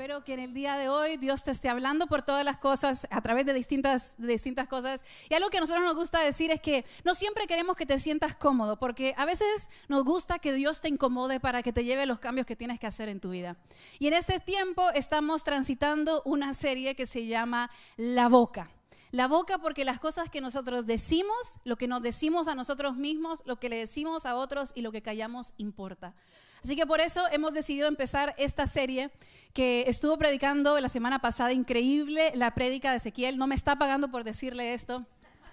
[0.00, 3.06] Espero que en el día de hoy Dios te esté hablando por todas las cosas,
[3.10, 5.04] a través de distintas, distintas cosas.
[5.28, 7.98] Y algo que a nosotros nos gusta decir es que no siempre queremos que te
[7.98, 12.06] sientas cómodo, porque a veces nos gusta que Dios te incomode para que te lleve
[12.06, 13.58] los cambios que tienes que hacer en tu vida.
[13.98, 18.70] Y en este tiempo estamos transitando una serie que se llama La Boca.
[19.10, 23.42] La boca porque las cosas que nosotros decimos, lo que nos decimos a nosotros mismos,
[23.44, 26.14] lo que le decimos a otros y lo que callamos importa.
[26.62, 29.10] Así que por eso hemos decidido empezar esta serie
[29.52, 33.38] que estuvo predicando la semana pasada, increíble la prédica de Ezequiel.
[33.38, 35.06] No me está pagando por decirle esto.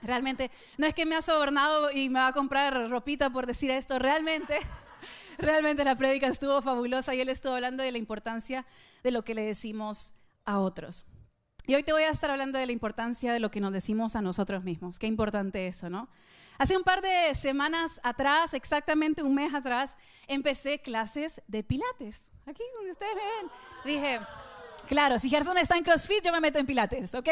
[0.04, 3.72] Realmente, no es que me ha sobornado y me va a comprar ropita por decir
[3.72, 4.60] esto, realmente,
[5.40, 8.66] realmente la prédica estuvo fabulosa y él estuvo hablando de la importancia
[9.04, 10.14] de lo que le decimos
[10.46, 11.06] a otros.
[11.66, 14.16] Y hoy te voy a estar hablando de la importancia de lo que nos decimos
[14.16, 15.00] a nosotros mismos.
[15.00, 16.10] Qué importante eso, ¿no?
[16.58, 22.32] Hace un par de semanas atrás, exactamente un mes atrás, empecé clases de pilates.
[22.48, 23.52] Aquí donde ustedes ven.
[23.86, 24.20] Dije,
[24.88, 27.28] Claro, si Gerson está en CrossFit, yo me meto en Pilates, ¿ok?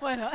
[0.00, 0.30] Bueno,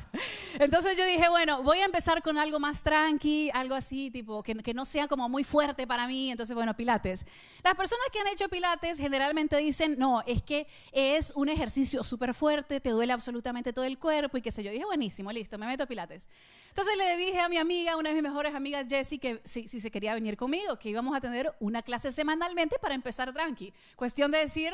[0.58, 4.54] entonces yo dije, bueno, voy a empezar con algo más tranqui, algo así, tipo, que,
[4.72, 6.30] no sea como muy fuerte para mí.
[6.30, 7.26] Entonces, bueno, Pilates.
[7.62, 12.32] Las personas que han hecho Pilates generalmente dicen, no, es que es un ejercicio súper
[12.32, 14.70] fuerte, te duele absolutamente todo el cuerpo y qué sé yo.
[14.70, 16.30] dije, buenísimo, listo, me meto a Pilates.
[16.68, 19.80] Entonces le dije a mi amiga, una de mis mejores amigas, Jessie, que si, si
[19.80, 23.74] se quería venir conmigo, que íbamos a tener una clase semanalmente para empezar tranqui.
[23.96, 24.72] Cuestión de decir,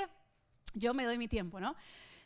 [0.74, 1.74] yo me doy mi tiempo, ¿no?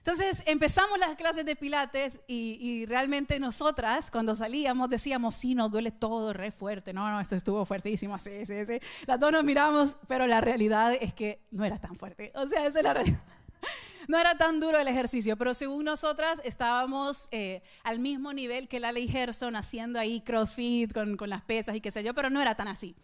[0.06, 5.90] Entonces empezamos las clases de pilates y, realmente nosotras cuando salíamos decíamos, sí, nos duele
[5.90, 8.78] todo re fuerte, no, no, esto estuvo fuertísimo, sí, sí, sí.
[9.06, 12.64] Las dos nos miramos, pero la realidad es que no era tan fuerte, o sea,
[12.66, 13.20] esa es la realidad.
[14.08, 18.78] No era tan duro el ejercicio, pero según nosotras estábamos eh, al mismo nivel que
[18.78, 22.30] la ley Gerson haciendo ahí CrossFit con, con las pesas y qué sé yo, pero
[22.30, 22.94] no era tan así.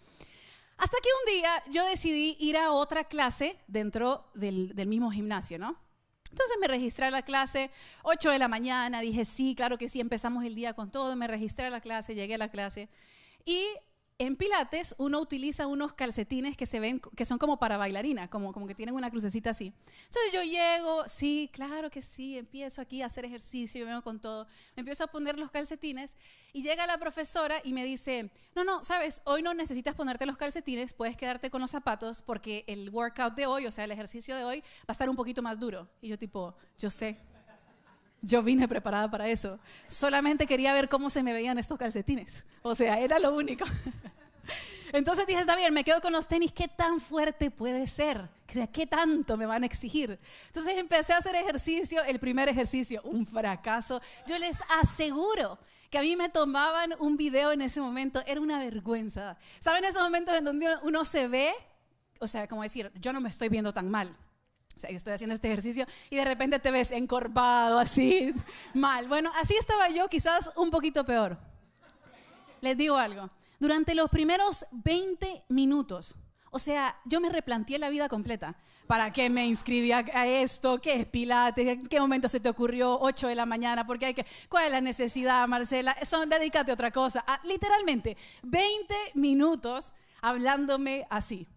[0.76, 5.76] Hasta que un día yo decidí ir a otra clase dentro del, mismo gimnasio, ¿no?
[6.30, 7.70] Entonces me registré a la clase,
[8.04, 11.26] 8 de la mañana, dije, sí, claro que sí, empezamos el día con todo, me
[11.26, 12.88] registré a la clase, llegué a la clase
[13.44, 13.66] y
[14.22, 18.52] en Pilates uno utiliza unos calcetines que se ven, que son como para bailarina, como,
[18.52, 19.72] como que tienen una crucecita así.
[20.06, 24.20] Entonces yo llego, sí, claro que sí, empiezo aquí a hacer ejercicio, yo vengo con
[24.20, 24.46] todo,
[24.76, 26.16] me empiezo a poner los calcetines
[26.52, 30.36] y llega la profesora y me dice, no, no, sabes, hoy no necesitas ponerte los
[30.36, 34.36] calcetines, puedes quedarte con los zapatos porque el workout de hoy, o sea, el ejercicio
[34.36, 35.88] de hoy, va a estar un poquito más duro.
[36.00, 37.18] Y yo tipo, yo sé,
[38.22, 39.58] yo vine preparada para eso.
[39.88, 42.46] Solamente quería ver cómo se me veían estos calcetines.
[42.62, 43.64] O sea, era lo único.
[44.92, 48.28] Entonces dije, está me quedo con los tenis, ¿qué tan fuerte puede ser?
[48.46, 50.18] ¿Qué tanto me van a exigir?
[50.46, 54.02] Entonces empecé a hacer ejercicio, el primer ejercicio, un fracaso.
[54.26, 55.58] Yo les aseguro
[55.88, 59.38] que a mí me tomaban un video en ese momento, era una vergüenza.
[59.60, 61.52] ¿Saben esos momentos en donde uno se ve?
[62.20, 64.14] O sea, como decir, yo no me estoy viendo tan mal.
[64.76, 68.34] O sea, yo estoy haciendo este ejercicio y de repente te ves encorvado, así,
[68.74, 69.08] mal.
[69.08, 71.38] Bueno, así estaba yo, quizás un poquito peor.
[72.60, 73.30] Les digo algo.
[73.58, 76.16] Durante los primeros 20 minutos,
[76.50, 78.56] o sea, yo me replanteé la vida completa.
[78.86, 80.80] ¿Para qué me inscribí a esto?
[80.80, 81.66] ¿Qué es Pilates?
[81.66, 83.86] ¿En qué momento se te ocurrió 8 de la mañana?
[83.86, 85.96] Porque hay que, ¿Cuál es la necesidad, Marcela?
[86.04, 87.24] Son, dedícate a otra cosa.
[87.26, 91.48] Ah, literalmente, 20 minutos hablándome así.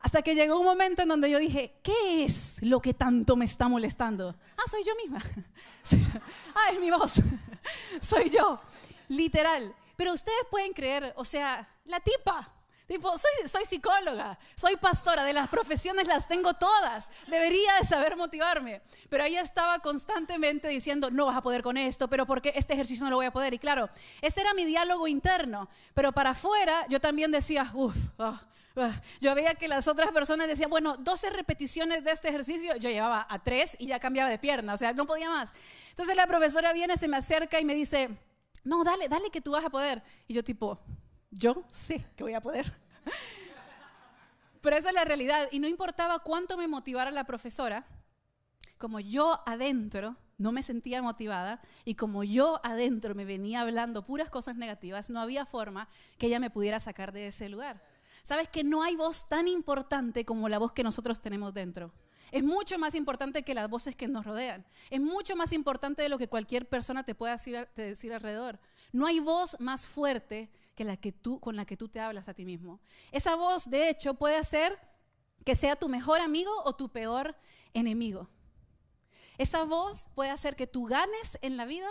[0.00, 3.44] Hasta que llegó un momento en donde yo dije, ¿qué es lo que tanto me
[3.44, 4.34] está molestando?
[4.56, 5.20] Ah, soy yo misma.
[6.54, 7.20] ah, es mi voz.
[8.00, 8.60] soy yo.
[9.08, 9.74] Literal.
[9.96, 12.50] Pero ustedes pueden creer, o sea, la tipa.
[12.86, 18.16] Tipo, soy, soy psicóloga, soy pastora, de las profesiones las tengo todas, debería de saber
[18.16, 18.82] motivarme.
[19.08, 23.04] Pero ahí estaba constantemente diciendo, no vas a poder con esto, pero porque este ejercicio
[23.04, 23.54] no lo voy a poder.
[23.54, 23.90] Y claro,
[24.22, 28.40] este era mi diálogo interno, pero para afuera yo también decía, uff, Ah,
[29.20, 33.26] yo veía que las otras personas decían, bueno, 12 repeticiones de este ejercicio, yo llevaba
[33.28, 35.52] a 3 y ya cambiaba de pierna, o sea, no podía más.
[35.90, 38.08] Entonces la profesora viene, se me acerca y me dice,
[38.64, 40.02] no, dale, dale que tú vas a poder.
[40.28, 40.80] Y yo tipo,
[41.30, 42.72] yo sé que voy a poder.
[44.60, 45.48] Pero esa es la realidad.
[45.50, 47.86] Y no importaba cuánto me motivara la profesora,
[48.78, 54.30] como yo adentro no me sentía motivada y como yo adentro me venía hablando puras
[54.30, 57.82] cosas negativas, no había forma que ella me pudiera sacar de ese lugar.
[58.22, 61.92] Sabes que no hay voz tan importante como la voz que nosotros tenemos dentro.
[62.30, 64.64] Es mucho más importante que las voces que nos rodean.
[64.88, 68.60] Es mucho más importante de lo que cualquier persona te pueda decir, alrededor.
[68.92, 72.28] No hay voz más fuerte que la que tú, con la que tú te hablas
[72.28, 72.80] a ti mismo.
[73.10, 74.78] Esa voz, de hecho, puede hacer
[75.44, 77.36] que sea tu mejor amigo o tu peor
[77.74, 78.28] enemigo.
[79.38, 81.88] Esa voz puede hacer que tú ganes en la vida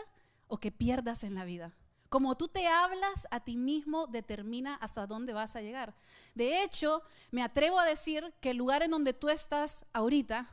[0.47, 1.75] o que pierdas en la vida.
[2.09, 5.95] Como tú te hablas a ti mismo determina hasta dónde vas a llegar.
[6.33, 10.49] De hecho, me atrevo a decir que el lugar en donde tú estás ahorita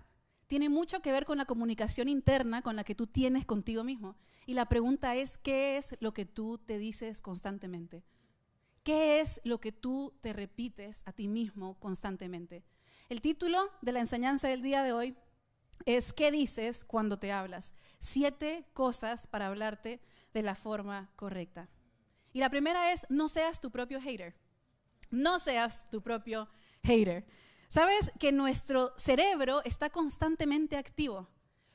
[0.46, 4.16] tiene mucho que ver con la comunicación interna con la que tú tienes contigo mismo.
[4.44, 8.04] Y la pregunta es, ¿qué es lo que tú te dices constantemente?
[8.84, 12.64] ¿Qué es lo que tú te repites a ti mismo constantemente?
[13.08, 15.16] El título de la enseñanza del día de hoy
[15.84, 17.74] es ¿Qué dices cuando te hablas?
[17.98, 20.00] Siete cosas para hablarte
[20.36, 21.66] de la forma correcta.
[22.34, 24.36] Y la primera es, no seas tu propio hater.
[25.10, 26.46] No seas tu propio
[26.82, 27.26] hater.
[27.68, 31.26] Sabes que nuestro cerebro está constantemente activo.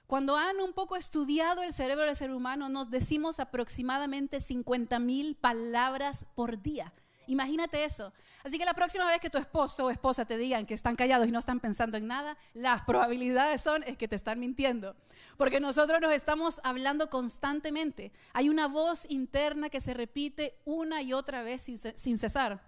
[0.05, 5.35] Cuando han un poco estudiado el cerebro del ser humano, nos decimos aproximadamente 50 mil
[5.35, 6.93] palabras por día.
[7.25, 8.13] Imagínate eso.
[8.43, 11.27] Así que la próxima vez que tu esposo o esposa te digan que están callados
[11.27, 14.95] y no están pensando en nada, las probabilidades son es que te están mintiendo.
[15.37, 18.11] Porque nosotros nos estamos hablando constantemente.
[18.33, 22.61] Hay una voz interna que se repite una y otra vez sin, sin cesar.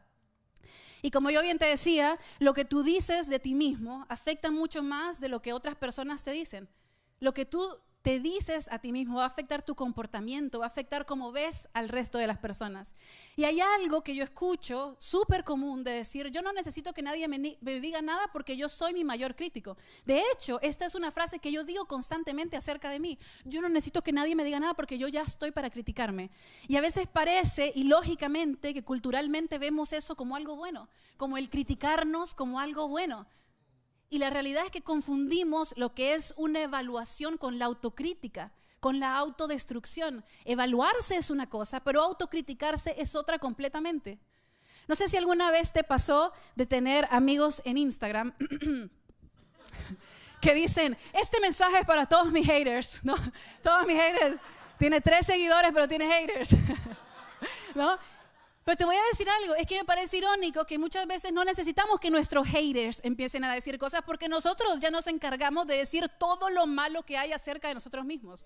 [1.02, 4.84] Y como yo bien te decía, lo que tú dices de ti mismo afecta mucho
[4.84, 6.70] más de lo que otras personas te dicen.
[7.20, 10.68] Lo que tú te dices a ti mismo va a afectar tu comportamiento, va a
[10.68, 12.96] afectar cómo ves al resto de las personas.
[13.38, 17.30] Y hay algo que yo escucho súper común de decir, yo no necesito que nadie
[17.30, 19.78] me, me, diga nada porque yo soy mi mayor crítico.
[20.06, 23.18] De hecho, esta es una frase que yo digo constantemente acerca de mí.
[23.46, 26.30] Yo no necesito que nadie me diga nada porque yo ya estoy para criticarme.
[26.68, 31.50] Y a veces parece, y lógicamente, que culturalmente vemos eso como algo bueno, como el
[31.50, 33.26] criticarnos como algo bueno.
[34.14, 39.00] Y la realidad es que confundimos lo que es una evaluación con la autocrítica, con
[39.00, 40.24] la autodestrucción.
[40.46, 44.20] Evaluarse es una cosa, pero autocriticarse es otra completamente.
[44.88, 48.36] No sé si alguna vez te pasó de tener amigos en Instagram
[50.42, 53.16] que dicen, este mensaje es para todos mis haters, ¿no?
[53.64, 54.40] Todos mis haters.
[54.78, 56.52] Tiene tres seguidores, pero tiene haters.
[57.74, 57.98] ¿No?
[58.64, 61.44] Pero te voy a decir algo, es que me parece irónico que muchas veces no
[61.44, 66.10] necesitamos que nuestros haters empiecen a decir cosas porque nosotros ya nos encargamos de decir
[66.18, 68.46] todo lo malo que hay acerca de nosotros mismos.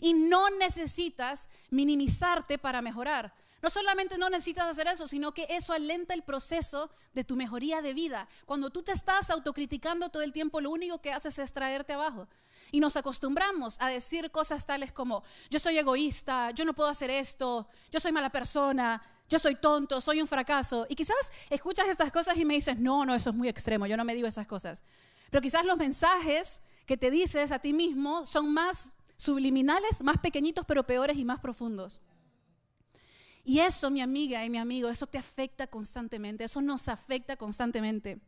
[0.00, 3.34] Y no necesitas minimizarte para mejorar.
[3.60, 7.82] No solamente no necesitas hacer eso, sino que eso alenta el proceso de tu mejoría
[7.82, 8.28] de vida.
[8.46, 12.28] Cuando tú te estás autocriticando todo el tiempo, lo único que haces es traerte abajo.
[12.70, 17.10] Y nos acostumbramos a decir cosas tales como, yo soy egoísta, yo no puedo hacer
[17.10, 20.86] esto, yo soy mala persona, yo soy tonto, soy un fracaso.
[20.88, 23.96] Y quizás escuchas estas cosas y me dices, no, no, eso es muy extremo, yo
[23.96, 24.82] no me digo esas cosas.
[25.30, 30.64] Pero quizás los mensajes que te dices a ti mismo son más subliminales, más pequeñitos,
[30.64, 32.00] pero peores y más profundos.
[33.44, 38.20] Y eso, mi amiga y mi amigo, eso te afecta constantemente, eso nos afecta constantemente.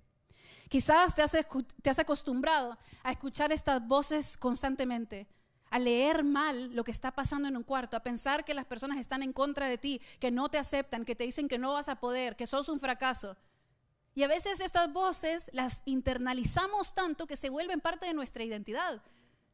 [0.68, 1.36] Quizás te has,
[1.82, 5.26] te has acostumbrado a escuchar estas voces constantemente
[5.70, 8.98] a leer mal lo que está pasando en un cuarto, a pensar que las personas
[8.98, 11.88] están en contra de ti, que no te aceptan, que te dicen que no vas
[11.88, 13.36] a poder, que sos un fracaso.
[14.14, 19.02] Y a veces estas voces las internalizamos tanto que se vuelven parte de nuestra identidad,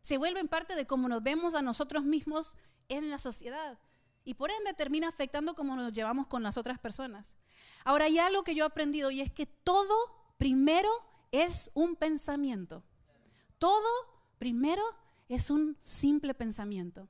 [0.01, 2.57] se vuelven parte de cómo nos vemos a nosotros mismos
[2.89, 3.79] en la sociedad.
[4.25, 7.37] Y por ende termina afectando cómo nos llevamos con las otras personas.
[7.85, 9.95] Ahora hay algo que yo he aprendido y es que todo
[10.39, 10.91] primero
[11.31, 12.83] es un pensamiento.
[13.59, 13.87] Todo
[14.39, 14.83] primero
[15.29, 17.09] es un simple pensamiento.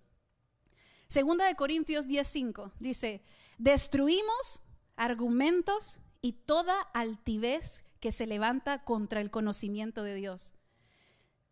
[1.06, 3.22] Segunda de Corintios 10:5 dice,
[3.58, 4.60] destruimos
[4.96, 10.54] argumentos y toda altivez que se levanta contra el conocimiento de Dios.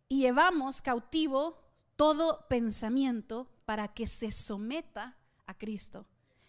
[0.07, 1.57] Y llevamos cautivo
[1.95, 6.05] todo pensamiento para que se someta a Cristo.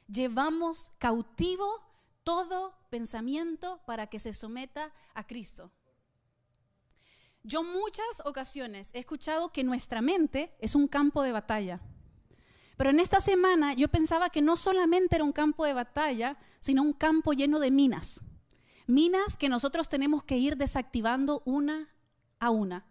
[0.08, 1.82] Llevamos cautivo
[2.24, 5.70] todo pensamiento para que se someta a Cristo.
[7.46, 11.80] Yo muchas ocasiones he escuchado que nuestra mente es un campo de batalla.
[12.76, 16.82] Pero en esta semana yo pensaba que no solamente era un campo de batalla, sino
[16.82, 18.20] un campo lleno de minas.
[18.88, 21.88] Minas que nosotros tenemos que ir desactivando una
[22.40, 22.84] a una.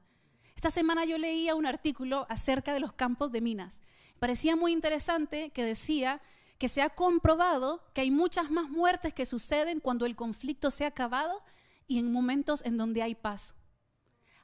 [0.55, 3.83] Esta semana yo leía un artículo acerca de los campos de minas.
[4.19, 6.21] Parecía muy interesante que decía
[6.59, 10.85] que se ha comprobado que hay muchas más muertes que suceden cuando el conflicto se
[10.85, 11.43] ha acabado
[11.87, 13.53] y en momentos en donde hay paz.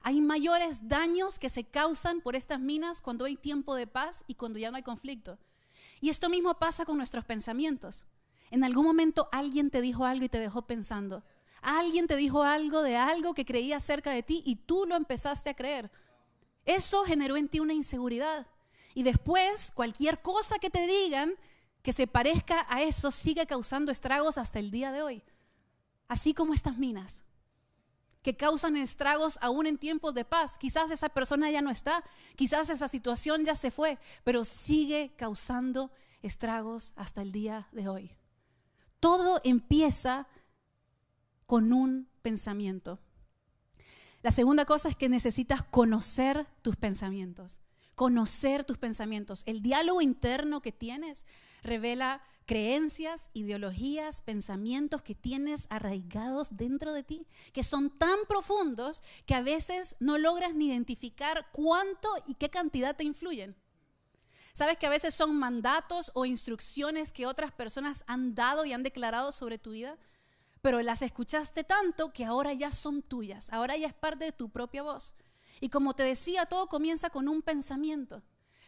[0.04, 4.36] Hay mayores daños que se causan por estas minas cuando hay tiempo de paz y
[4.36, 5.38] cuando ya no hay conflicto.
[6.00, 8.06] Y esto mismo pasa con nuestros pensamientos.
[8.50, 11.24] En algún momento alguien te dijo algo y te dejó pensando.
[11.62, 15.52] Alguien te dijo algo de algo que creía cerca de ti y tú lo empezaste
[15.52, 15.92] a creer.
[16.66, 18.48] Eso generó en ti una inseguridad.
[18.96, 21.36] Y después, cualquier cosa que te digan
[21.82, 25.24] que se parezca a eso sigue causando estragos hasta el día de hoy.
[26.08, 27.24] Así como estas minas.
[28.22, 30.58] Que causan estragos aún en tiempos de paz.
[30.58, 32.04] Quizás esa persona ya no está,
[32.36, 38.18] quizás esa situación ya se fue, pero sigue causando estragos hasta el día de hoy.
[39.00, 40.28] Todo empieza
[41.48, 43.00] con un pensamiento.
[44.22, 47.62] La segunda cosa es que necesitas conocer tus pensamientos.
[47.96, 49.44] Conocer tus pensamientos.
[49.48, 51.26] El diálogo interno que tienes
[51.64, 52.22] revela
[52.52, 59.42] creencias, ideologías, pensamientos que tienes arraigados dentro de ti, que son tan profundos que a
[59.42, 63.56] veces no logras ni identificar cuánto y qué cantidad te influyen.
[64.52, 68.84] Sabes que a veces son mandatos o instrucciones que otras personas han dado y han
[68.84, 69.98] declarado sobre tu vida,
[70.62, 74.50] pero las escuchaste tanto que ahora ya son tuyas, ahora ya es parte de tu
[74.50, 75.16] propia voz.
[75.62, 78.24] Y como te decía, todo comienza con un pensamiento,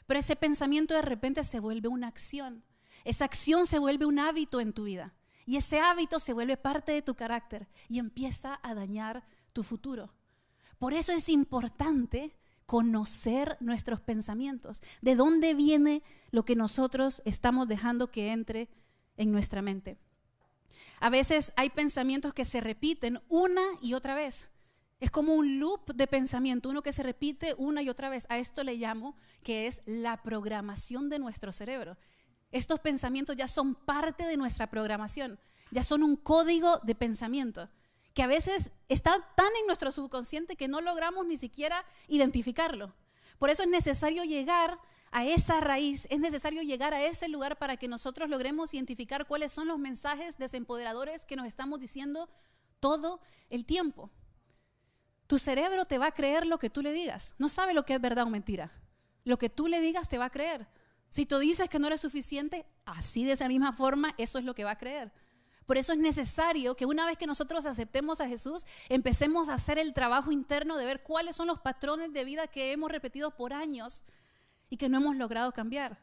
[0.08, 2.64] pero ese pensamiento de repente se vuelve una acción.
[3.04, 5.14] Esa acción se vuelve un hábito en tu vida
[5.46, 10.14] y ese hábito se vuelve parte de tu carácter y empieza a dañar tu futuro.
[10.80, 18.10] Por eso es importante conocer nuestros pensamientos, de dónde viene lo que nosotros estamos dejando
[18.10, 18.70] que entre
[19.18, 19.98] en nuestra mente.
[21.00, 24.52] A veces hay pensamientos que se repiten una y otra vez.
[25.00, 28.26] Es como un loop de pensamiento, uno que se repite una y otra vez.
[28.30, 31.98] A esto le llamo que es la programación de nuestro cerebro.
[32.54, 35.40] Estos pensamientos ya son parte de nuestra programación,
[35.72, 37.68] ya son un código de pensamiento
[38.14, 42.94] que a veces está tan en nuestro subconsciente que no logramos ni siquiera identificarlo.
[43.40, 44.80] Por eso es necesario llegar
[45.12, 49.52] a esa raíz, es necesario llegar a ese lugar para que nosotros logremos identificar cuáles
[49.52, 52.30] son los mensajes desempoderadores que nos estamos diciendo
[52.80, 53.20] todo
[53.50, 54.12] el tiempo.
[55.26, 57.34] Tu cerebro te va a creer lo que tú le digas.
[57.40, 58.72] No sabe lo que es verdad o mentira.
[59.24, 60.68] Lo que tú le digas te va a creer.
[61.14, 64.56] Si tú dices que no eres suficiente, así de esa misma forma, eso es lo
[64.56, 65.12] que va a creer.
[65.68, 69.78] Por eso es necesario que una vez que nosotros aceptemos a Jesús, empecemos a hacer
[69.78, 73.54] el trabajo interno de ver cuáles son los patrones de vida que hemos repetido por
[73.54, 74.06] años
[74.72, 76.00] y que no hemos logrado cambiar.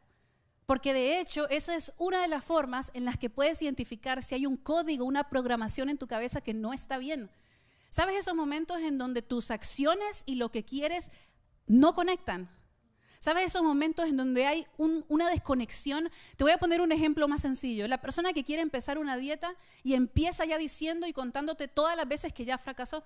[0.65, 4.37] Porque de hecho, esa es una de las formas en las que puedes identificar si
[4.37, 7.33] hay un código, una programación en tu cabeza que no está bien.
[7.91, 11.11] ¿Sabes esos momentos en donde tus acciones y lo que quieres
[11.67, 12.49] no conectan?
[13.21, 16.11] ¿Sabes esos momentos en donde hay una desconexión?
[16.39, 17.87] Te voy a poner un ejemplo más sencillo.
[17.87, 22.09] La persona que quiere empezar una dieta y empieza ya diciendo y contándote todas las
[22.09, 23.05] veces que ya fracasó.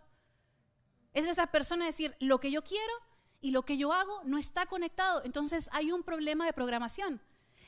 [1.14, 2.92] Es esa persona decir, lo que yo quiero
[3.40, 5.20] y lo que yo hago no está conectado.
[5.24, 7.20] Entonces hay un problema de programación.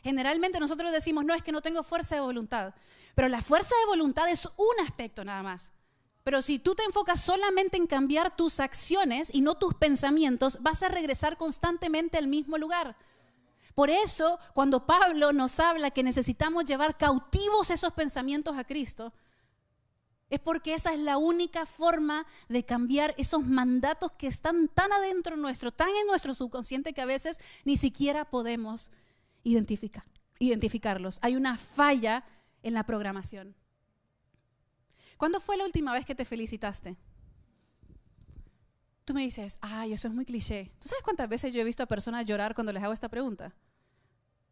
[0.05, 2.75] Generalmente nosotros decimos, no, es que no tengo fuerza de voluntad.
[3.17, 5.73] Pero la fuerza de voluntad es un aspecto nada más.
[6.27, 10.83] Pero si tú te enfocas solamente en cambiar tus acciones y no tus pensamientos, vas
[10.83, 12.97] a regresar constantemente al mismo lugar.
[13.77, 19.13] Por eso, cuando Pablo nos habla que necesitamos llevar cautivos esos pensamientos a Cristo,
[20.29, 25.37] es porque esa es la única forma de cambiar esos mandatos que están tan adentro
[25.37, 28.91] nuestro, tan en nuestro subconsciente que a veces ni siquiera podemos
[29.45, 30.03] identificar,
[30.41, 31.21] identificarlos.
[31.23, 32.25] Hay una falla
[32.65, 33.55] en la programación.
[35.17, 36.97] ¿Cuándo fue la última vez que te felicitaste?
[39.05, 40.73] Tú me dices, ay, eso es muy cliché.
[40.81, 43.55] ¿Tú sabes cuántas veces yo he visto a personas llorar cuando les hago esta pregunta?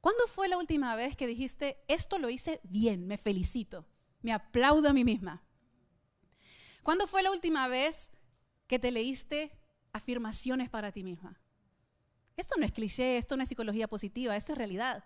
[0.00, 3.86] ¿Cuándo fue la última vez que dijiste, esto lo hice bien, me felicito,
[4.22, 5.42] me aplaudo a mí misma?
[6.82, 8.12] ¿Cuándo fue la última vez
[8.66, 9.58] que te leíste
[9.92, 11.40] afirmaciones para ti misma?
[12.36, 15.04] Esto no es cliché, esto no es psicología positiva, esto es realidad.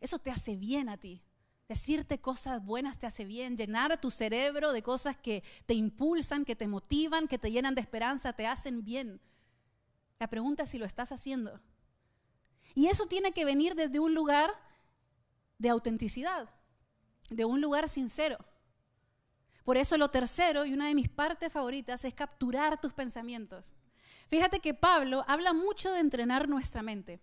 [0.00, 1.22] Eso te hace bien a ti.
[1.68, 6.56] Decirte cosas buenas te hace bien, llenar tu cerebro de cosas que te impulsan, que
[6.56, 9.20] te motivan, que te llenan de esperanza, te hacen bien.
[10.18, 11.60] La pregunta es si lo estás haciendo.
[12.74, 14.50] Y eso tiene que venir desde un lugar
[15.58, 16.48] de autenticidad,
[17.28, 18.38] de un lugar sincero.
[19.62, 23.74] Por eso lo tercero y una de mis partes favoritas es capturar tus pensamientos.
[24.28, 27.20] Fíjate que Pablo habla mucho de entrenar nuestra mente.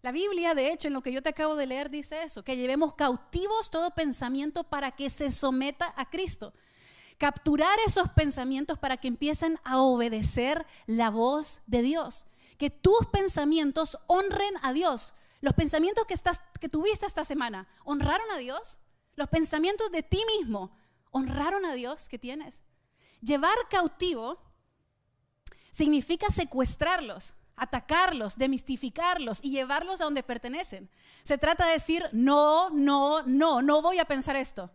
[0.00, 2.56] La Biblia, de hecho, en lo que yo te acabo de leer, dice eso, que
[2.56, 6.52] llevemos cautivos todo pensamiento para que se someta a Cristo.
[7.18, 12.26] Capturar esos pensamientos para que empiecen a obedecer la voz de Dios.
[12.58, 15.14] Que tus pensamientos honren a Dios.
[15.40, 18.78] Los pensamientos que, tuviste esta semana, ¿honraron a Dios?
[19.16, 20.70] Los pensamientos de ti mismo,
[21.10, 22.62] ¿honraron a Dios que tienes?
[23.20, 24.38] Llevar cautivo
[25.72, 30.88] significa secuestrarlos atacarlos, demistificarlos y llevarlos a donde pertenecen.
[31.22, 34.70] Se trata de decir, no, no, no, no voy a pensar esto.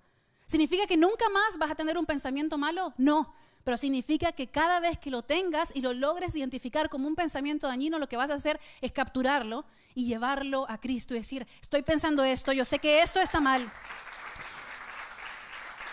[0.45, 2.93] ¿Significa que nunca más vas a tener un pensamiento malo?
[2.97, 7.15] No, pero significa que cada vez que lo tengas y lo logres identificar como un
[7.15, 11.47] pensamiento dañino, lo que vas a hacer es capturarlo y llevarlo a Cristo y decir,
[11.61, 13.71] estoy pensando esto, yo sé que esto está mal.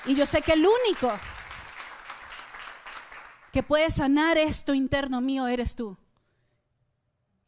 [0.06, 1.12] Y yo sé que el único
[3.52, 5.96] que puede sanar esto interno mío eres tú.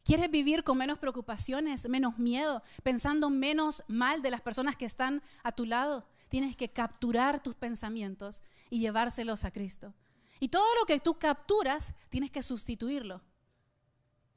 [0.03, 5.23] ¿Quieres vivir con menos preocupaciones, menos miedo, pensando menos mal de las personas que están
[5.43, 6.05] a tu lado?
[6.27, 9.93] Tienes que capturar tus pensamientos y llevárselos a Cristo.
[10.39, 13.21] Y todo lo que tú capturas, tienes que sustituirlo.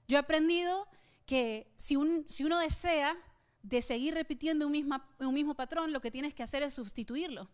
[0.06, 0.86] Yo he aprendido
[1.24, 3.16] que si, uno desea
[3.62, 7.48] de seguir repitiendo un mismo patrón, lo que tienes que hacer es sustituirlo.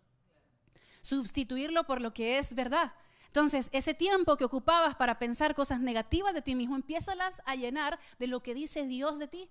[1.01, 2.93] Sustituirlo por lo que es verdad.
[3.33, 7.99] Entonces, ese tiempo que ocupabas para pensar cosas negativas de ti mismo, empiézalas a llenar
[8.19, 9.49] de lo que dice Dios de ti.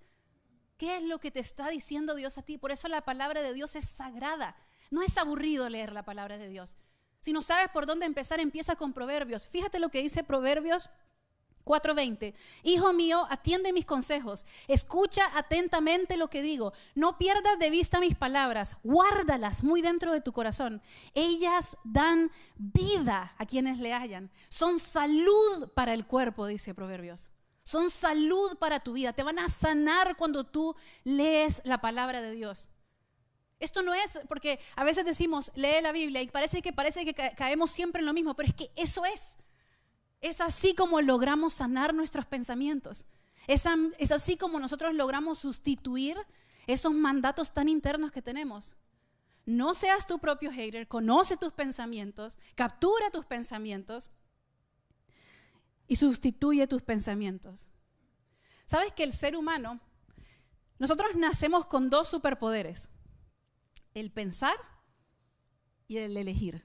[0.78, 2.58] ¿Qué es lo que te está diciendo Dios a ti?
[2.58, 4.54] Por eso la palabra de Dios es sagrada.
[4.92, 6.76] No es aburrido leer la palabra de Dios.
[7.18, 9.48] Si no sabes por dónde empezar, empieza con Proverbios.
[9.48, 10.88] Fíjate lo que dice Proverbios
[11.64, 12.34] 4:20.
[12.62, 18.16] Hijo mío, atiende mis consejos, escucha atentamente lo que digo, no pierdas de vista mis
[18.16, 20.82] palabras, guárdalas muy dentro de tu corazón.
[21.14, 27.30] Ellas dan vida a quienes le hallan, son salud para el cuerpo, dice Proverbios.
[27.64, 32.32] Son salud para tu vida, te van a sanar cuando tú lees la palabra de
[32.32, 32.68] Dios.
[33.60, 37.14] Esto no es porque a veces decimos, lee la Biblia y parece que parece que
[37.14, 39.38] caemos siempre en lo mismo, pero es que eso es.
[40.22, 43.04] Es así como logramos sanar nuestros pensamientos.
[43.46, 46.16] Es, así como nosotros logramos sustituir
[46.66, 48.76] esos mandatos tan internos que tenemos.
[49.44, 54.10] No seas tu propio hater, conoce tus pensamientos, captura tus pensamientos
[55.88, 57.68] y sustituye tus pensamientos.
[58.64, 59.80] ¿Sabes que el ser humano,
[60.78, 62.88] nosotros nacemos con dos superpoderes,
[63.92, 64.54] el pensar
[65.88, 66.64] y el elegir.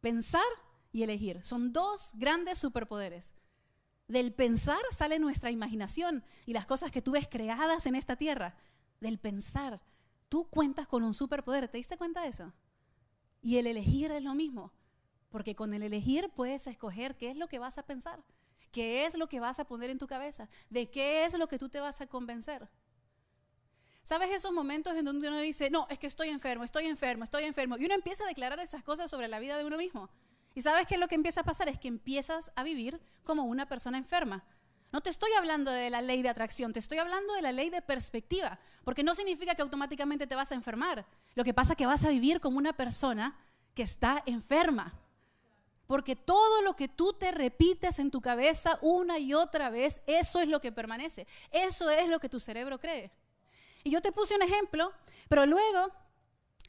[0.00, 0.44] Pensar
[0.94, 1.42] y elegir.
[1.42, 3.34] Son dos grandes superpoderes.
[4.06, 8.56] Del pensar sale nuestra imaginación y las cosas que tú ves creadas en esta tierra.
[9.00, 9.82] Del pensar.
[10.28, 11.68] Tú cuentas con un superpoder.
[11.68, 12.52] ¿Te diste cuenta de eso?
[13.42, 14.72] Y el elegir es lo mismo.
[15.30, 18.22] Porque con el elegir puedes escoger qué es lo que vas a pensar,
[18.70, 21.58] qué es lo que vas a poner en tu cabeza, de qué es lo que
[21.58, 22.68] tú te vas a convencer.
[24.04, 27.44] ¿Sabes esos momentos en donde uno dice, no, es que estoy enfermo, estoy enfermo, estoy
[27.44, 27.78] enfermo?
[27.78, 30.08] Y uno empieza a declarar esas cosas sobre la vida de uno mismo.
[30.54, 31.68] Y sabes qué es lo que empieza a pasar?
[31.68, 34.44] Es que empiezas a vivir como una persona enferma.
[34.92, 37.68] No te estoy hablando de la ley de atracción, te estoy hablando de la ley
[37.68, 41.04] de perspectiva, porque no significa que automáticamente te vas a enfermar.
[41.34, 43.36] Lo que pasa es que vas a vivir como una persona
[43.74, 44.94] que está enferma.
[45.88, 50.38] Porque todo lo que tú te repites en tu cabeza una y otra vez, eso
[50.38, 51.26] es lo que permanece.
[51.50, 53.10] Eso es lo que tu cerebro cree.
[53.82, 54.92] Y yo te puse un ejemplo,
[55.28, 55.90] pero luego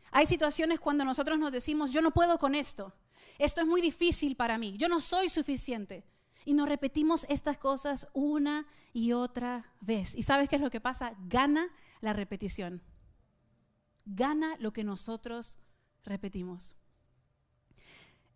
[0.10, 2.92] hay situaciones cuando nosotros nos decimos, yo no puedo con esto
[3.38, 6.04] esto es muy difícil para mí, yo no soy suficiente.
[6.46, 10.16] Y nos repetimos estas cosas una y otra vez.
[10.16, 11.16] ¿Y sabes qué es lo que pasa?
[11.28, 11.68] Gana
[12.02, 12.84] la repetición.
[14.06, 15.58] Gana lo que nosotros
[16.04, 16.78] repetimos.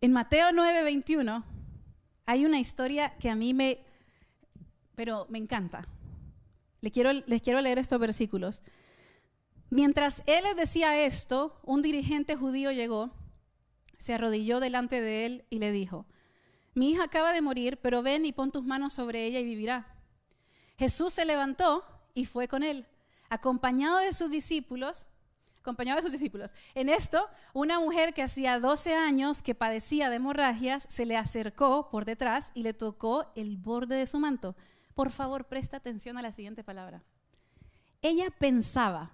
[0.00, 1.44] En Mateo 9:21
[2.26, 3.84] hay una historia que a mí me,
[4.96, 5.86] pero me encanta.
[6.80, 8.62] Les quiero, les quiero leer estos versículos.
[9.68, 13.12] Mientras él les decía esto, un dirigente judío llegó
[14.00, 16.06] se arrodilló delante de él y le dijo,
[16.74, 19.94] mi hija acaba de morir, pero ven y pon tus manos sobre ella y vivirá.
[20.78, 21.84] Jesús se levantó
[22.14, 22.86] y fue con él,
[23.28, 25.06] acompañado de sus discípulos,
[25.58, 26.54] acompañado de sus discípulos.
[26.74, 31.90] En esto, una mujer que hacía 12 años que padecía de hemorragias se le acercó
[31.90, 34.56] por detrás y le tocó el borde de su manto.
[34.94, 37.02] Por favor, presta atención a la siguiente palabra.
[38.00, 39.10] Ella pensaba,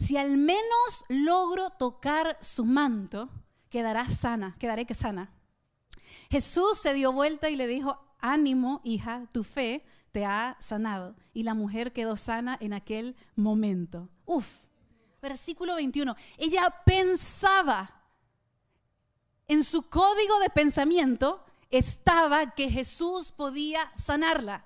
[0.00, 3.30] si al menos logro tocar su manto,
[3.70, 5.30] quedará sana, quedaré que sana.
[6.30, 11.14] Jesús se dio vuelta y le dijo, ánimo, hija, tu fe te ha sanado.
[11.32, 14.08] Y la mujer quedó sana en aquel momento.
[14.24, 14.48] Uf,
[15.20, 16.16] versículo 21.
[16.38, 18.02] Ella pensaba,
[19.46, 24.64] en su código de pensamiento estaba que Jesús podía sanarla.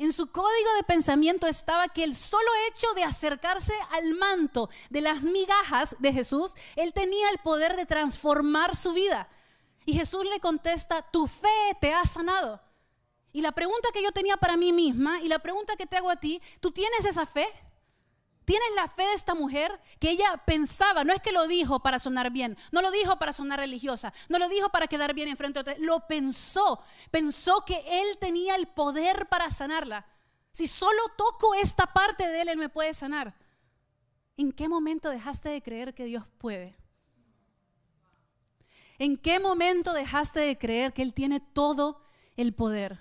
[0.00, 5.02] En su código de pensamiento estaba que el solo hecho de acercarse al manto de
[5.02, 9.28] las migajas de Jesús, él tenía el poder de transformar su vida.
[9.84, 12.62] Y Jesús le contesta, tu fe te ha sanado.
[13.30, 16.08] Y la pregunta que yo tenía para mí misma y la pregunta que te hago
[16.08, 17.46] a ti, ¿tú tienes esa fe?
[18.50, 22.00] ¿Tienes la fe de esta mujer que ella pensaba, no es que lo dijo para
[22.00, 25.62] sonar bien, no lo dijo para sonar religiosa, no lo dijo para quedar bien enfrente
[25.62, 26.82] de otra, lo pensó,
[27.12, 30.04] pensó que él tenía el poder para sanarla.
[30.50, 33.36] Si solo toco esta parte de él, él me puede sanar.
[34.36, 36.76] ¿En qué momento dejaste de creer que Dios puede?
[38.98, 42.02] ¿En qué momento dejaste de creer que Él tiene todo
[42.36, 42.98] el poder?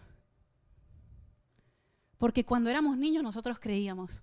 [2.20, 4.22] Porque cuando éramos niños nosotros creíamos.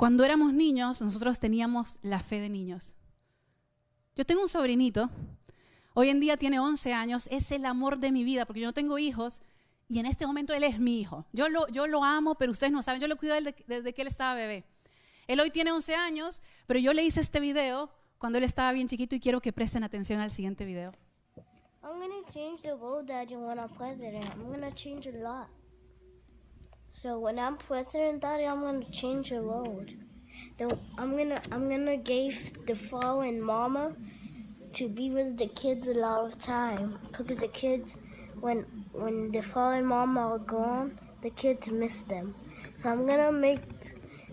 [0.00, 2.96] Cuando éramos niños, nosotros teníamos la fe de niños.
[4.16, 5.10] Yo tengo un sobrinito,
[5.92, 8.72] Hoy en día tiene 11 años, es el amor de mi vida, porque yo no
[8.72, 9.42] tengo hijos
[9.88, 11.26] y en este momento él es mi hijo.
[11.34, 14.32] Yo lo, amo, pero ustedes no saben, yo lo cuido desde, desde que él estaba
[14.32, 14.64] bebé.
[15.26, 18.88] Él hoy tiene 11 años, pero yo le hice este video cuando él estaba bien
[18.88, 20.94] chiquito y quiero que presten atención al siguiente video.
[21.82, 24.24] I'm gonna change the world, Daddy, when I'm president.
[24.32, 25.59] I'm gonna change a lot.
[27.02, 29.90] So when I'm president, Daddy, I'm gonna change the world.
[30.58, 32.76] The, I'm gonna I'm gonna give the
[33.22, 33.96] and mama
[34.74, 37.96] to be with the kids a lot of time because the kids
[38.38, 42.34] when when the and mama are gone, the kids miss them.
[42.82, 43.62] So I'm gonna make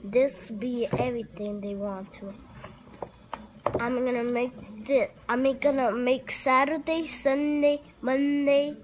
[0.04, 2.34] this be everything they want to.
[3.80, 8.76] I'm gonna make the I'm gonna make Saturday, Sunday, Monday.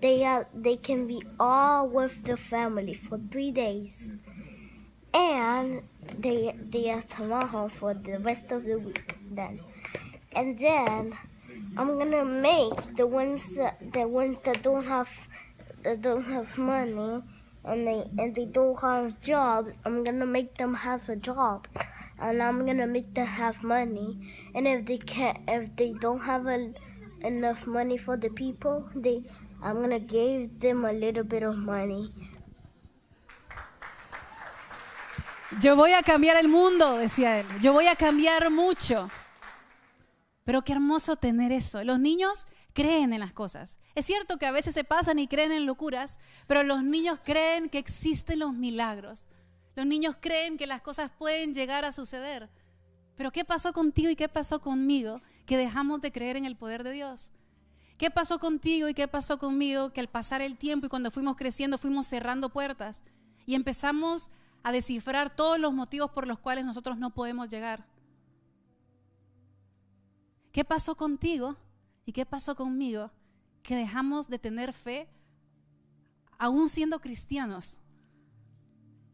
[0.00, 4.12] They have they can be all with the family for three days,
[5.12, 5.82] and
[6.18, 9.16] they they have tomorrow for the rest of the week.
[9.30, 9.60] Then,
[10.34, 11.16] and then
[11.76, 15.10] I'm gonna make the ones that the ones that don't have
[15.82, 17.22] that don't have money
[17.64, 19.72] and they and they don't have jobs.
[19.84, 21.68] I'm gonna make them have a job
[22.20, 24.18] and I'm gonna make them have money.
[24.54, 26.72] And if they can't, if they don't have a,
[27.22, 29.22] enough money for the people, they,
[29.62, 32.08] I'm gonna give them a little bit of money.
[35.60, 37.46] Yo voy a cambiar el mundo, decía él.
[37.60, 39.10] Yo voy a cambiar mucho.
[40.44, 41.84] Pero qué hermoso tener eso.
[41.84, 43.78] Los niños creen en las cosas.
[43.94, 47.68] Es cierto que a veces se pasan y creen en locuras, pero los niños creen
[47.68, 49.28] que existen los milagros.
[49.74, 52.48] Los niños creen que las cosas pueden llegar a suceder.
[53.16, 56.84] Pero ¿qué pasó contigo y qué pasó conmigo que dejamos de creer en el poder
[56.84, 57.32] de Dios?
[58.00, 61.36] ¿Qué pasó contigo y qué pasó conmigo que al pasar el tiempo y cuando fuimos
[61.36, 63.04] creciendo fuimos cerrando puertas
[63.44, 64.30] y empezamos
[64.62, 67.86] a descifrar todos los motivos por los cuales nosotros no podemos llegar?
[70.50, 71.58] ¿Qué pasó contigo
[72.06, 73.10] y qué pasó conmigo
[73.62, 75.06] que dejamos de tener fe
[76.38, 77.80] aún siendo cristianos?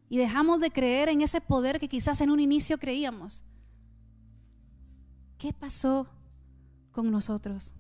[0.09, 3.43] y dejamos de creer en ese poder que quizás en un inicio creíamos.
[5.37, 6.07] ¿Qué pasó
[6.93, 7.75] con nosotros?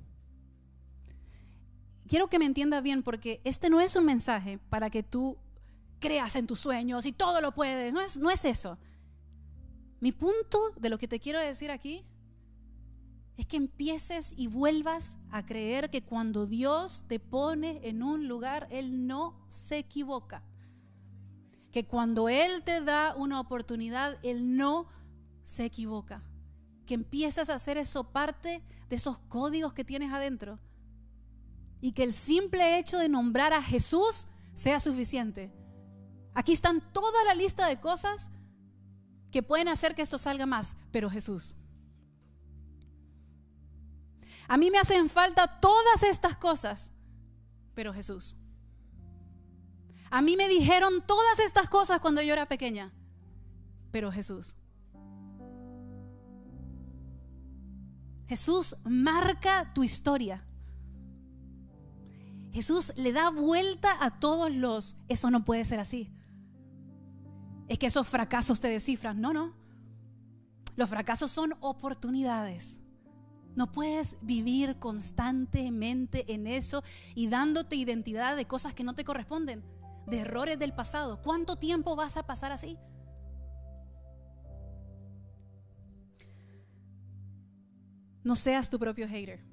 [2.09, 5.37] Quiero que me entienda bien porque este no es un mensaje para que tú
[5.99, 7.93] creas en tus sueños y todo lo puedes.
[7.93, 8.79] No es, no es eso.
[10.01, 12.05] Mi punto de lo que te quiero decir aquí
[13.37, 18.69] es que empieces y vuelvas a creer que cuando Dios te pone en un lugar,
[18.71, 20.43] Él no se equivoca
[21.77, 24.87] que cuando Él te da una oportunidad, Él no
[25.45, 26.23] se equivoca.
[26.87, 30.59] Que empiezas a hacer eso parte de esos códigos que tienes adentro.
[31.81, 35.53] Y que el simple hecho de nombrar a Jesús sea suficiente.
[36.35, 38.31] Aquí están toda la lista de cosas
[39.31, 41.57] que pueden hacer que esto salga más, pero Jesús.
[44.49, 46.93] A mí me hacen falta todas estas cosas,
[47.75, 48.37] pero Jesús.
[50.11, 52.93] A mí me dijeron todas estas cosas cuando yo era pequeña,
[53.91, 54.57] pero Jesús.
[58.29, 60.45] Jesús marca tu historia.
[62.57, 66.11] Jesús le da vuelta a todos los, eso no puede ser así.
[67.69, 69.21] Es que esos fracasos te descifran.
[69.21, 69.55] No, no.
[70.75, 72.81] Los fracasos son oportunidades.
[73.57, 76.83] No puedes vivir constantemente en eso
[77.15, 79.63] y dándote identidad de cosas que no te corresponden
[80.07, 81.21] de errores del pasado.
[81.21, 82.79] ¿Cuánto tiempo vas a pasar así?
[88.25, 89.45] No seas tu propio hater.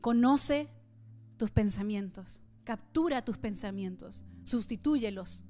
[0.00, 0.79] Conoce
[1.40, 2.42] tus pensamientos.
[2.64, 4.22] Captura tus pensamientos.
[4.44, 5.46] Sustitúyelos.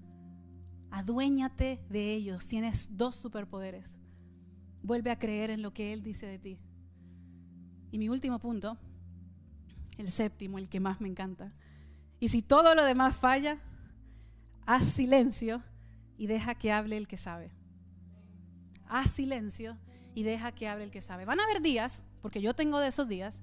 [0.92, 2.46] Aduéñate de ellos.
[2.46, 3.98] Tienes dos superpoderes.
[4.84, 6.60] Vuelve a creer en lo que Él dice de ti.
[7.90, 8.78] Y mi último punto,
[9.98, 11.52] el séptimo, el que más me encanta.
[12.20, 13.58] Y si todo lo demás falla,
[14.66, 15.60] haz silencio
[16.16, 17.50] y deja que hable el que sabe.
[18.86, 19.76] Haz silencio
[20.14, 21.24] y deja que hable el que sabe.
[21.24, 23.42] Van a haber días, porque yo tengo de esos días,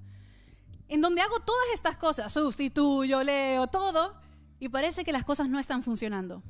[0.88, 4.16] en donde hago todas estas cosas, sustituyo, leo, todo,
[4.60, 6.42] y parece que las cosas no están funcionando.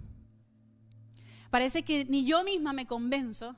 [1.50, 3.56] Parece que ni yo misma me convenzo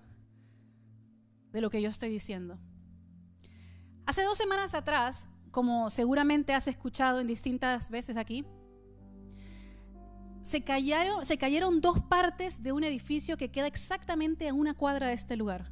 [1.51, 2.59] de lo que yo estoy diciendo.
[4.05, 8.45] Hace dos semanas atrás, como seguramente has escuchado en distintas veces aquí,
[10.41, 15.07] se cayeron, se cayeron dos partes de un edificio que queda exactamente a una cuadra
[15.07, 15.71] de este lugar.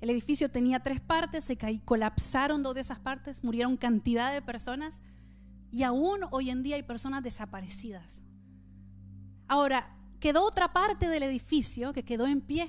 [0.00, 5.02] El edificio tenía tres partes, se colapsaron dos de esas partes, murieron cantidad de personas
[5.72, 8.22] y aún hoy en día hay personas desaparecidas.
[9.48, 12.68] Ahora, quedó otra parte del edificio que quedó en pie.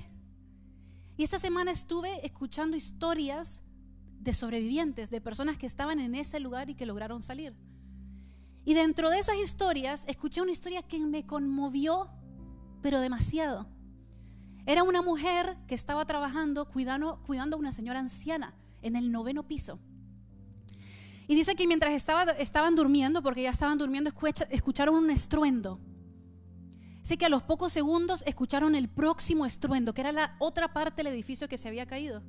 [1.16, 3.62] Y esta semana estuve escuchando historias
[4.20, 7.54] de sobrevivientes, de personas que estaban en ese lugar y que lograron salir.
[8.64, 12.10] Y dentro de esas historias, escuché una historia que me conmovió,
[12.82, 13.66] pero demasiado.
[14.66, 19.46] Era una mujer que estaba trabajando cuidando, cuidando a una señora anciana en el noveno
[19.46, 19.78] piso.
[21.26, 24.10] Y dice que mientras estaba, estaban durmiendo, porque ya estaban durmiendo,
[24.50, 25.78] escucharon un estruendo.
[27.02, 31.02] Sé que a los pocos segundos escucharon el próximo estruendo, que era la otra parte
[31.02, 32.22] del edificio que se había caído.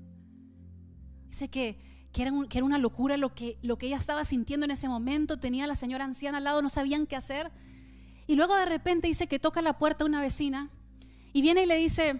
[1.27, 4.65] Dice que, que, era, que era, una locura lo que, lo que ella estaba sintiendo
[4.65, 5.39] en ese momento.
[5.39, 7.51] Tenía a la señora anciana al lado, no sabían qué hacer.
[8.27, 10.69] Y luego de repente dice que toca la puerta una vecina
[11.33, 12.19] y viene y le dice,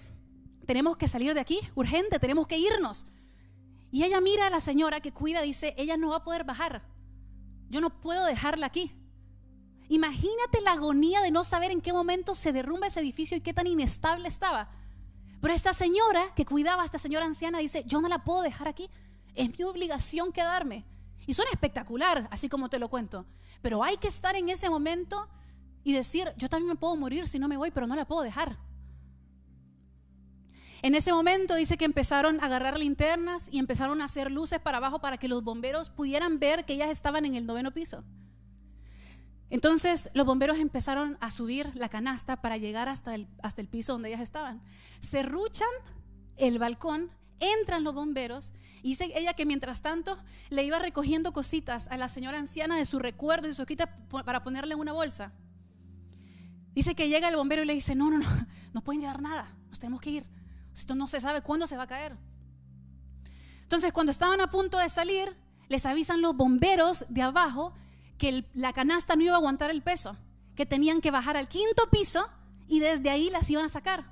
[0.65, 3.05] tenemos que salir de aquí, urgente, tenemos que irnos.
[3.91, 6.81] Y ella mira a la señora que cuida, dice, ella no va a poder bajar.
[7.69, 8.91] Yo no puedo dejarla aquí.
[9.89, 13.53] Imagínate la agonía de no saber en qué momento se derrumba ese edificio y qué
[13.53, 14.69] tan inestable estaba.
[15.41, 18.69] Pero esta señora que cuidaba a esta señora anciana dice, yo no la puedo dejar
[18.69, 18.89] aquí.
[19.35, 20.85] Es mi obligación quedarme.
[21.27, 23.25] Y suena espectacular, así como te lo cuento.
[23.61, 25.27] Pero hay que estar en ese momento
[25.83, 28.21] y decir, yo también me puedo morir si no me voy, pero no la puedo
[28.21, 28.57] dejar.
[30.83, 34.77] En ese momento dice que empezaron a agarrar linternas y empezaron a hacer luces para
[34.77, 38.03] abajo para que los bomberos pudieran ver que ellas estaban en el noveno piso.
[39.51, 43.93] Entonces los bomberos empezaron a subir la canasta para llegar hasta el, hasta el piso
[43.93, 44.61] donde ellas estaban.
[45.01, 45.67] Cerruchan
[46.37, 50.17] el balcón, entran los bomberos y dice ella que mientras tanto
[50.49, 53.87] le iba recogiendo cositas a la señora anciana de su recuerdo y su quita
[54.25, 55.31] para ponerle en una bolsa.
[56.73, 59.47] Dice que llega el bombero y le dice, no, no, no, no pueden llevar nada,
[59.69, 60.40] nos tenemos que ir.
[60.73, 62.15] Esto no se sabe cuándo se va a caer.
[63.63, 65.35] Entonces, cuando estaban a punto de salir,
[65.69, 67.73] les avisan los bomberos de abajo
[68.17, 70.17] que la canasta no iba a aguantar el peso,
[70.55, 72.29] que tenían que bajar al quinto piso
[72.67, 74.05] y desde ahí las iban a sacar.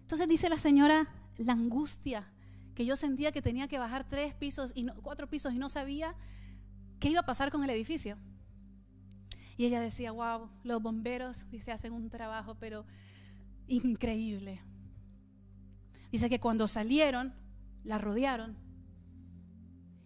[0.00, 1.08] Entonces dice la señora,
[1.38, 2.30] la angustia
[2.74, 6.14] que yo sentía que tenía que bajar tres pisos y cuatro pisos y no sabía
[6.98, 8.18] qué iba a pasar con el edificio.
[9.56, 12.84] Y ella decía, wow, los bomberos, dice, hacen un trabajo, pero
[13.68, 14.60] increíble.
[16.14, 17.34] Dice que cuando salieron,
[17.82, 18.56] la rodearon,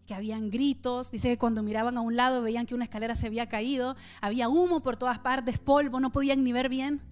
[0.06, 3.26] que habían gritos, dice que cuando miraban a un lado veían que una escalera se
[3.26, 7.02] había caído, había humo por todas partes, polvo, no podían ni ver bien,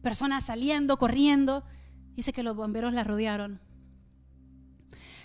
[0.00, 1.62] personas saliendo, corriendo,
[2.16, 3.60] dice que los bomberos la rodearon.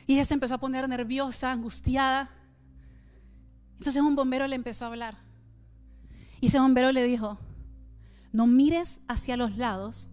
[0.06, 2.30] Y ella se empezó a poner nerviosa, angustiada.
[3.78, 5.16] Entonces un bombero le empezó a hablar.
[6.42, 7.38] Y ese bombero le dijo,
[8.34, 10.10] no mires hacia los lados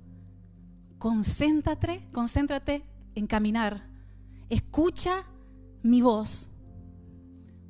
[1.02, 2.84] concéntrate, concéntrate
[3.16, 3.82] en caminar.
[4.48, 5.24] Escucha
[5.82, 6.52] mi voz,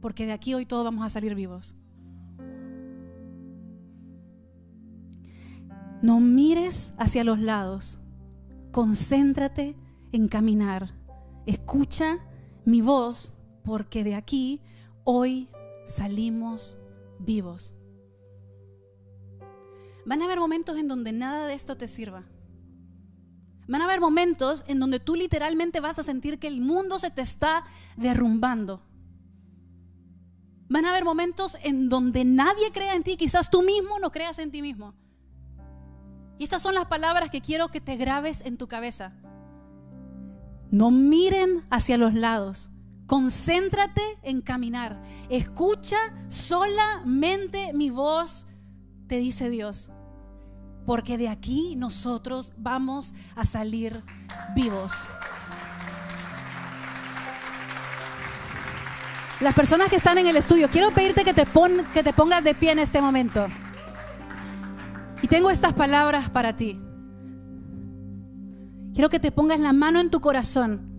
[0.03, 1.75] porque de aquí hoy todos vamos a salir vivos.
[6.03, 8.01] No mires hacia los lados,
[8.71, 9.77] concéntrate
[10.13, 10.95] en caminar.
[11.47, 12.19] Escucha
[12.67, 14.61] mi voz, porque de aquí
[15.05, 15.49] hoy
[15.87, 16.79] salimos
[17.19, 17.75] vivos.
[20.05, 22.27] Van a haber momentos en donde nada de esto te sirva.
[23.73, 27.11] Van a haber momentos en donde tú literalmente vas a sentir que el mundo se
[27.11, 27.65] te está
[27.97, 28.83] derrumbando.
[30.69, 34.39] Van a haber momentos en donde nadie crea en ti, quizás tú mismo no creas
[34.41, 34.93] en ti mismo.
[36.39, 39.15] Y estas son las palabras que quiero que te grabes en tu cabeza.
[40.71, 42.69] No miren hacia los lados.
[43.07, 45.03] Concéntrate en caminar.
[45.31, 45.97] Escucha
[46.29, 48.47] solamente mi voz,
[49.07, 49.91] te dice Dios
[50.87, 54.03] porque de aquí nosotros vamos a salir
[54.55, 54.93] vivos.
[59.41, 61.47] Las personas que están en el estudio, quiero pedirte que te,
[61.93, 63.49] que te pongas de pie en este momento.
[65.21, 66.81] Y tengo estas palabras para ti.
[68.95, 70.93] Quiero que te pongas la mano en tu corazón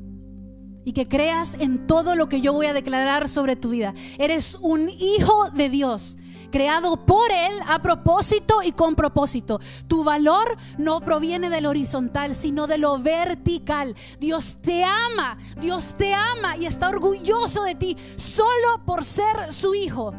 [0.84, 3.94] y que creas en todo lo que yo voy a declarar sobre tu vida.
[4.18, 6.18] Eres un hijo de Dios
[6.54, 9.60] creado por Él a propósito y con propósito.
[9.88, 13.96] Tu valor no proviene del horizontal, sino de lo vertical.
[14.20, 19.74] Dios te ama, Dios te ama y está orgulloso de ti solo por ser su
[19.74, 20.14] hijo.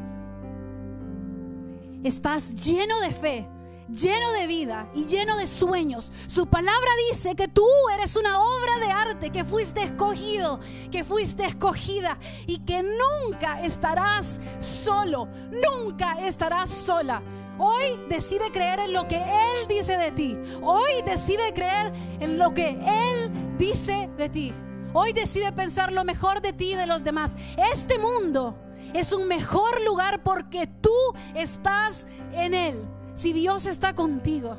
[2.03, 3.54] Estás lleno de fe
[3.89, 6.13] lleno de vida y lleno de sueños.
[6.27, 11.45] Su palabra dice que tú eres una obra de arte, que fuiste escogido, que fuiste
[11.45, 17.23] escogida y que nunca estarás solo, nunca estarás sola.
[17.59, 20.37] Hoy decide creer en lo que Él dice de ti.
[20.61, 24.53] Hoy decide creer en lo que Él dice de ti.
[24.93, 27.37] Hoy decide pensar lo mejor de ti y de los demás.
[27.73, 28.57] Este mundo
[28.93, 30.95] es un mejor lugar porque tú
[31.35, 32.89] estás en Él.
[33.15, 34.57] Si Dios está contigo,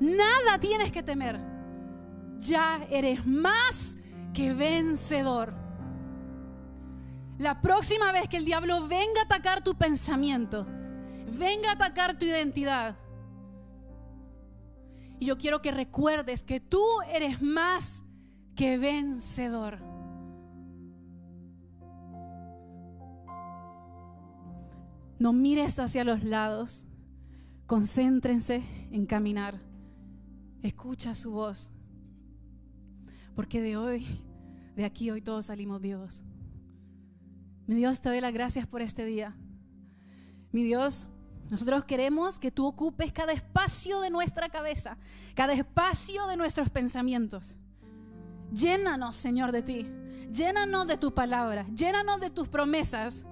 [0.00, 1.40] nada tienes que temer.
[2.38, 3.98] Ya eres más
[4.32, 5.54] que vencedor.
[7.38, 10.66] la próxima vez que el diablo venga a atacar tu pensamiento,
[11.38, 12.96] venga a atacar tu identidad,
[15.20, 18.04] y yo quiero que recuerdes que tú eres más
[18.56, 19.78] que vencedor.
[25.18, 26.86] No mires hacia los lados.
[27.70, 29.60] Concéntrense en caminar.
[30.60, 31.70] Escucha su voz.
[33.36, 34.04] Porque de hoy,
[34.74, 36.24] de aquí hoy todos salimos vivos.
[37.68, 39.36] Mi Dios, te doy las gracias por este día.
[40.50, 41.06] Mi Dios,
[41.48, 44.96] nosotros queremos que tú ocupes cada espacio de nuestra cabeza,
[45.36, 47.56] cada espacio de nuestros pensamientos.
[48.52, 49.86] Llénanos, Señor, de ti.
[50.32, 51.68] Llénanos de tu palabra.
[51.68, 53.24] Llénanos de tus promesas.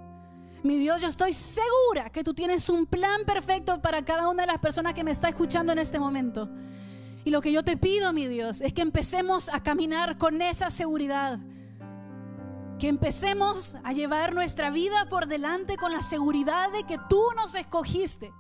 [0.63, 4.49] Mi Dios, yo estoy segura que tú tienes un plan perfecto para cada una de
[4.49, 6.49] las personas que me está escuchando en este momento.
[7.25, 10.71] Y lo que yo te pido, mi Dios, es que empecemos a caminar con esa
[10.71, 11.39] seguridad
[12.79, 17.55] que empecemos a llevar nuestra vida por delante con la seguridad de que tú nos
[17.55, 18.33] escogiste.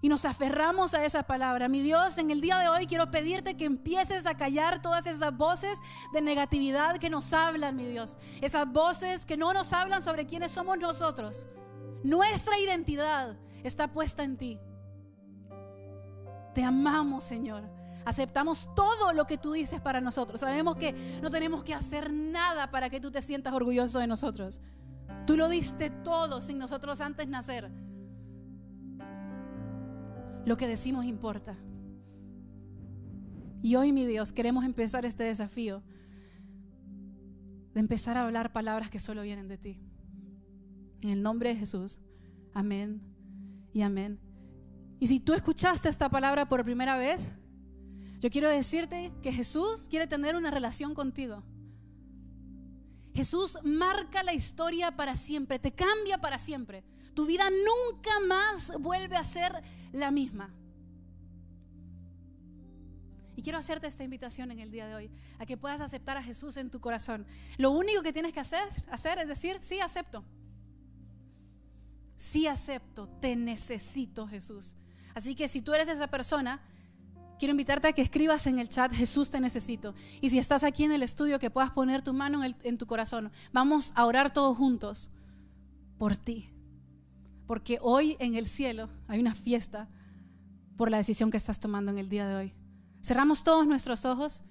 [0.00, 1.68] Y nos aferramos a esa palabra.
[1.68, 5.36] Mi Dios, en el día de hoy quiero pedirte que empieces a callar todas esas
[5.36, 5.80] voces
[6.12, 8.16] de negatividad que nos hablan, mi Dios.
[8.40, 11.48] Esas voces que no nos hablan sobre quiénes somos nosotros.
[12.04, 14.60] Nuestra identidad está puesta en ti.
[16.54, 17.64] Te amamos, Señor.
[18.04, 20.40] Aceptamos todo lo que tú dices para nosotros.
[20.40, 24.60] Sabemos que no tenemos que hacer nada para que tú te sientas orgulloso de nosotros.
[25.26, 27.70] Tú lo diste todo sin nosotros antes nacer.
[30.48, 31.58] Lo que decimos importa.
[33.62, 35.82] Y hoy, mi Dios, queremos empezar este desafío
[37.74, 39.78] de empezar a hablar palabras que solo vienen de ti.
[41.02, 42.00] En el nombre de Jesús.
[42.54, 43.02] Amén
[43.74, 44.18] y amén.
[44.98, 47.34] Y si tú escuchaste esta palabra por primera vez,
[48.18, 51.44] yo quiero decirte que Jesús quiere tener una relación contigo.
[53.12, 56.84] Jesús marca la historia para siempre, te cambia para siempre.
[57.12, 59.52] Tu vida nunca más vuelve a ser
[59.92, 60.54] la misma.
[63.36, 66.22] Y quiero hacerte esta invitación en el día de hoy, a que puedas aceptar a
[66.24, 67.24] Jesús en tu corazón.
[67.56, 68.68] Lo único que tienes que hacer,
[69.18, 70.24] es decir, sí acepto.
[72.16, 74.74] Sí acepto, te necesito Jesús.
[75.14, 76.60] Así que si tú eres esa persona,
[77.38, 79.94] quiero invitarte a que escribas en el chat, Jesús te necesito.
[80.20, 83.30] Y si estás aquí en el estudio, que puedas poner tu mano en tu corazón.
[83.52, 85.12] Vamos a orar todos juntos
[85.96, 86.50] por ti.
[87.48, 89.88] Porque hoy en el cielo hay una fiesta
[90.76, 92.54] por la decisión que estás tomando en el día de hoy.
[93.02, 94.42] Cerramos todos nuestros ojos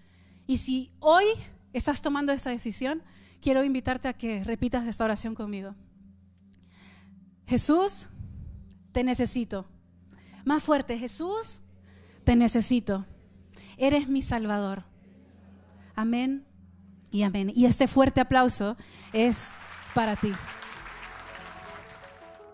[0.48, 1.26] y si hoy
[1.74, 3.04] estás tomando esa decisión,
[3.40, 5.76] quiero invitarte a que repitas esta oración conmigo.
[7.46, 8.10] Jesús,
[8.94, 9.68] te necesito.
[10.44, 11.62] Más fuerte, Jesús,
[12.24, 13.06] te necesito.
[13.78, 14.86] Eres mi Salvador.
[15.94, 16.48] Amén
[17.12, 17.54] y amén.
[17.56, 18.76] Y este fuerte aplauso
[19.14, 19.54] es
[19.94, 20.32] para ti.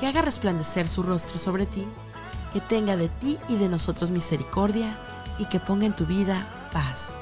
[0.00, 1.84] que haga resplandecer su rostro sobre ti,
[2.54, 4.96] que tenga de ti y de nosotros misericordia
[5.38, 7.18] y que ponga en tu vida paz.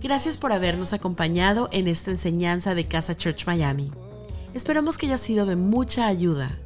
[0.00, 3.90] Gracias por habernos acompañado en esta enseñanza de Casa Church Miami.
[4.54, 6.56] Esperamos que haya sido de mucha ayuda.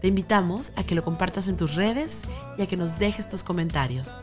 [0.00, 2.22] Te invitamos a que lo compartas en tus redes
[2.56, 4.18] y a que nos dejes tus comentarios.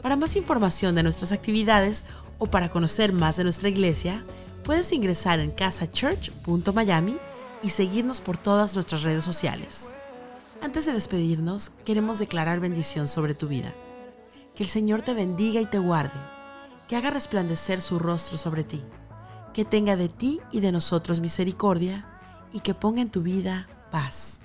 [0.00, 2.04] Para más información de nuestras actividades
[2.38, 4.24] o para conocer más de nuestra iglesia,
[4.68, 7.16] puedes ingresar en casachurch.miami
[7.62, 9.94] y seguirnos por todas nuestras redes sociales.
[10.60, 13.72] Antes de despedirnos, queremos declarar bendición sobre tu vida.
[14.54, 16.20] Que el Señor te bendiga y te guarde,
[16.86, 18.82] que haga resplandecer su rostro sobre ti,
[19.54, 22.04] que tenga de ti y de nosotros misericordia
[22.52, 24.38] y que ponga en tu vida paz.